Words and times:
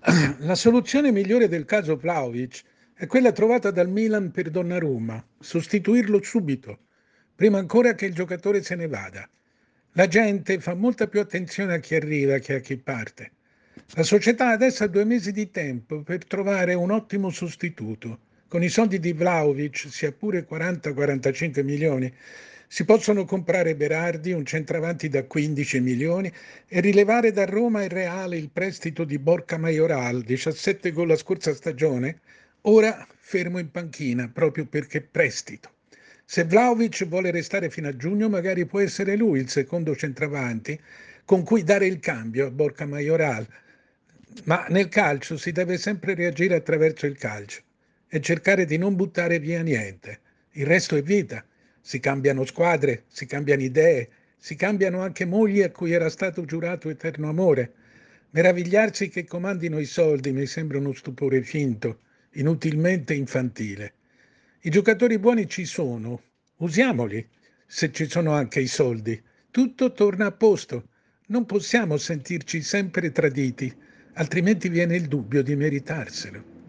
La 0.40 0.54
soluzione 0.54 1.12
migliore 1.12 1.46
del 1.46 1.66
caso 1.66 1.94
Vlaovic 1.94 2.62
è 2.94 3.06
quella 3.06 3.32
trovata 3.32 3.70
dal 3.70 3.90
Milan 3.90 4.30
per 4.30 4.48
Donnarumma, 4.48 5.22
sostituirlo 5.38 6.22
subito, 6.22 6.78
prima 7.34 7.58
ancora 7.58 7.92
che 7.92 8.06
il 8.06 8.14
giocatore 8.14 8.62
se 8.62 8.76
ne 8.76 8.86
vada. 8.88 9.28
La 9.92 10.06
gente 10.06 10.58
fa 10.58 10.72
molta 10.72 11.06
più 11.06 11.20
attenzione 11.20 11.74
a 11.74 11.78
chi 11.80 11.96
arriva 11.96 12.38
che 12.38 12.54
a 12.54 12.60
chi 12.60 12.78
parte. 12.78 13.32
La 13.94 14.02
società 14.02 14.48
adesso 14.48 14.84
ha 14.84 14.86
due 14.86 15.04
mesi 15.04 15.32
di 15.32 15.50
tempo 15.50 16.00
per 16.00 16.24
trovare 16.24 16.72
un 16.72 16.90
ottimo 16.90 17.28
sostituto. 17.28 18.20
Con 18.50 18.64
i 18.64 18.68
soldi 18.68 18.98
di 18.98 19.12
Vlaovic, 19.12 19.86
sia 19.90 20.10
pure 20.10 20.44
40-45 20.44 21.62
milioni, 21.62 22.12
si 22.66 22.84
possono 22.84 23.24
comprare 23.24 23.76
Berardi, 23.76 24.32
un 24.32 24.44
centravanti 24.44 25.08
da 25.08 25.22
15 25.22 25.78
milioni, 25.78 26.32
e 26.66 26.80
rilevare 26.80 27.30
da 27.30 27.44
Roma 27.44 27.84
il 27.84 27.90
Reale 27.90 28.36
il 28.36 28.50
prestito 28.50 29.04
di 29.04 29.20
Borca 29.20 29.56
Majoral, 29.56 30.22
17 30.22 30.90
gol 30.90 31.06
la 31.06 31.16
scorsa 31.16 31.54
stagione, 31.54 32.22
ora 32.62 33.06
fermo 33.20 33.60
in 33.60 33.70
panchina 33.70 34.28
proprio 34.28 34.66
perché 34.66 35.00
prestito. 35.00 35.70
Se 36.24 36.42
Vlaovic 36.42 37.06
vuole 37.06 37.30
restare 37.30 37.70
fino 37.70 37.86
a 37.86 37.94
giugno, 37.94 38.28
magari 38.28 38.66
può 38.66 38.80
essere 38.80 39.14
lui 39.14 39.38
il 39.38 39.48
secondo 39.48 39.94
centravanti 39.94 40.76
con 41.24 41.44
cui 41.44 41.62
dare 41.62 41.86
il 41.86 42.00
cambio 42.00 42.48
a 42.48 42.50
Borca 42.50 42.84
Majoral. 42.84 43.46
Ma 44.46 44.66
nel 44.70 44.88
calcio 44.88 45.36
si 45.36 45.52
deve 45.52 45.78
sempre 45.78 46.14
reagire 46.14 46.56
attraverso 46.56 47.06
il 47.06 47.16
calcio 47.16 47.62
e 48.10 48.20
cercare 48.20 48.66
di 48.66 48.76
non 48.76 48.96
buttare 48.96 49.38
via 49.38 49.62
niente. 49.62 50.20
Il 50.50 50.66
resto 50.66 50.96
è 50.96 51.02
vita 51.02 51.42
si 51.80 51.98
cambiano 51.98 52.44
squadre, 52.44 53.04
si 53.08 53.26
cambiano 53.26 53.62
idee, 53.62 54.08
si 54.36 54.54
cambiano 54.54 55.00
anche 55.00 55.24
mogli 55.24 55.62
a 55.62 55.70
cui 55.70 55.92
era 55.92 56.08
stato 56.08 56.44
giurato 56.44 56.88
eterno 56.88 57.28
amore. 57.28 57.72
Meravigliarsi 58.30 59.08
che 59.08 59.24
comandino 59.24 59.78
i 59.78 59.86
soldi 59.86 60.32
mi 60.32 60.46
sembra 60.46 60.78
uno 60.78 60.92
stupore 60.92 61.42
finto, 61.42 62.00
inutilmente 62.34 63.14
infantile. 63.14 63.94
I 64.60 64.70
giocatori 64.70 65.18
buoni 65.18 65.48
ci 65.48 65.64
sono, 65.64 66.22
usiamoli, 66.58 67.26
se 67.66 67.90
ci 67.90 68.08
sono 68.08 68.32
anche 68.32 68.60
i 68.60 68.66
soldi. 68.66 69.20
Tutto 69.50 69.92
torna 69.92 70.26
a 70.26 70.32
posto. 70.32 70.88
Non 71.26 71.46
possiamo 71.46 71.96
sentirci 71.96 72.62
sempre 72.62 73.10
traditi, 73.10 73.72
altrimenti 74.14 74.68
viene 74.68 74.96
il 74.96 75.06
dubbio 75.06 75.42
di 75.42 75.56
meritarselo. 75.56 76.59